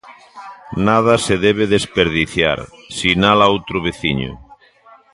Nada 0.87 1.13
se 1.25 1.35
debe 1.45 1.65
desperdiciar, 1.75 2.59
sinala 2.99 3.45
outro 3.53 3.77
veciño. 3.87 4.31